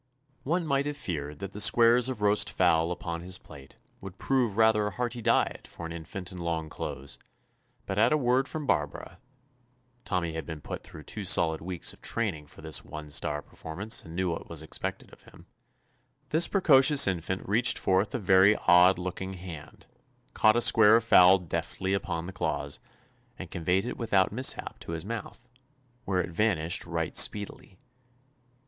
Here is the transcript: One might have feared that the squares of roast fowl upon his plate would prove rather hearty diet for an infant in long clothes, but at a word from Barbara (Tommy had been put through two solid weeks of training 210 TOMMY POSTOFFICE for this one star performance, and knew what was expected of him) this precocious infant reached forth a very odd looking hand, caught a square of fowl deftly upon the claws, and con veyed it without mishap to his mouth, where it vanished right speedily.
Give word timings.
One 0.41 0.65
might 0.65 0.87
have 0.87 0.97
feared 0.97 1.37
that 1.37 1.51
the 1.51 1.61
squares 1.61 2.09
of 2.09 2.23
roast 2.23 2.49
fowl 2.49 2.91
upon 2.91 3.21
his 3.21 3.37
plate 3.37 3.75
would 3.99 4.17
prove 4.17 4.57
rather 4.57 4.89
hearty 4.89 5.21
diet 5.21 5.67
for 5.67 5.85
an 5.85 5.91
infant 5.91 6.31
in 6.31 6.39
long 6.39 6.69
clothes, 6.69 7.19
but 7.85 7.99
at 7.99 8.11
a 8.11 8.17
word 8.17 8.47
from 8.47 8.65
Barbara 8.65 9.19
(Tommy 10.03 10.33
had 10.33 10.43
been 10.43 10.59
put 10.59 10.81
through 10.81 11.03
two 11.03 11.23
solid 11.23 11.61
weeks 11.61 11.93
of 11.93 12.01
training 12.01 12.47
210 12.47 12.47
TOMMY 12.47 12.67
POSTOFFICE 12.71 12.79
for 12.81 12.83
this 12.83 12.91
one 12.91 13.09
star 13.11 13.41
performance, 13.43 14.03
and 14.03 14.15
knew 14.15 14.31
what 14.31 14.49
was 14.49 14.63
expected 14.63 15.13
of 15.13 15.21
him) 15.21 15.45
this 16.29 16.47
precocious 16.47 17.05
infant 17.05 17.47
reached 17.47 17.77
forth 17.77 18.15
a 18.15 18.17
very 18.17 18.55
odd 18.65 18.97
looking 18.97 19.33
hand, 19.35 19.85
caught 20.33 20.55
a 20.55 20.61
square 20.61 20.95
of 20.95 21.03
fowl 21.03 21.37
deftly 21.37 21.93
upon 21.93 22.25
the 22.25 22.33
claws, 22.33 22.79
and 23.37 23.51
con 23.51 23.63
veyed 23.63 23.85
it 23.85 23.97
without 23.99 24.31
mishap 24.31 24.79
to 24.79 24.93
his 24.93 25.05
mouth, 25.05 25.47
where 26.05 26.21
it 26.21 26.31
vanished 26.31 26.87
right 26.87 27.15
speedily. 27.15 27.77